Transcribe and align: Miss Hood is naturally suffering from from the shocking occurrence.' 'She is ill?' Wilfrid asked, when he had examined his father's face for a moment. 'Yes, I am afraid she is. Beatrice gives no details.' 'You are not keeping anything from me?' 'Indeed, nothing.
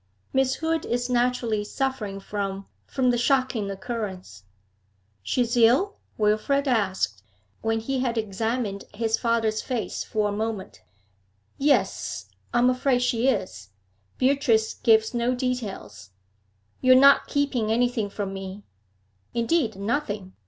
Miss 0.33 0.55
Hood 0.55 0.83
is 0.83 1.11
naturally 1.11 1.63
suffering 1.63 2.19
from 2.19 2.65
from 2.87 3.11
the 3.11 3.19
shocking 3.19 3.69
occurrence.' 3.69 4.45
'She 5.21 5.41
is 5.43 5.55
ill?' 5.55 5.99
Wilfrid 6.17 6.67
asked, 6.67 7.21
when 7.61 7.79
he 7.79 7.99
had 7.99 8.17
examined 8.17 8.85
his 8.95 9.19
father's 9.19 9.61
face 9.61 10.03
for 10.03 10.27
a 10.27 10.31
moment. 10.31 10.81
'Yes, 11.59 12.25
I 12.51 12.57
am 12.57 12.67
afraid 12.71 13.03
she 13.03 13.27
is. 13.27 13.69
Beatrice 14.17 14.73
gives 14.73 15.13
no 15.13 15.35
details.' 15.35 16.09
'You 16.81 16.93
are 16.93 16.99
not 16.99 17.27
keeping 17.27 17.71
anything 17.71 18.09
from 18.09 18.33
me?' 18.33 18.63
'Indeed, 19.35 19.75
nothing. 19.75 20.33